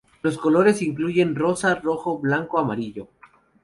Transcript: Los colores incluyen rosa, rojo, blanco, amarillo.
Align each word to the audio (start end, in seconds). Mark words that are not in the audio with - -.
Los 0.23 0.39
colores 0.39 0.81
incluyen 0.81 1.35
rosa, 1.35 1.75
rojo, 1.75 2.17
blanco, 2.17 2.57
amarillo. 2.57 3.09